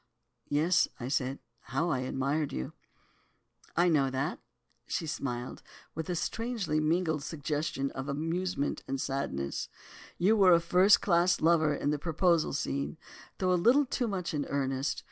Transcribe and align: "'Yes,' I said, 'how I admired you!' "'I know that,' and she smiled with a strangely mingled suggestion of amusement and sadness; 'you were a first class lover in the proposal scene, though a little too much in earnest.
"'Yes,' 0.49 0.87
I 0.99 1.09
said, 1.09 1.37
'how 1.59 1.89
I 1.91 1.99
admired 1.99 2.51
you!' 2.51 2.73
"'I 3.77 3.89
know 3.89 4.09
that,' 4.09 4.39
and 4.39 4.91
she 4.91 5.05
smiled 5.05 5.61
with 5.93 6.09
a 6.09 6.15
strangely 6.15 6.79
mingled 6.79 7.21
suggestion 7.21 7.91
of 7.91 8.09
amusement 8.09 8.83
and 8.87 8.99
sadness; 8.99 9.69
'you 10.17 10.35
were 10.35 10.53
a 10.53 10.59
first 10.59 11.01
class 11.01 11.39
lover 11.39 11.75
in 11.75 11.91
the 11.91 11.99
proposal 11.99 12.51
scene, 12.51 12.97
though 13.37 13.53
a 13.53 13.53
little 13.53 13.85
too 13.85 14.07
much 14.07 14.33
in 14.33 14.45
earnest. 14.47 14.99